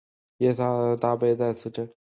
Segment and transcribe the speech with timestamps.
[0.37, 1.93] 耶涯大坝则位在此镇。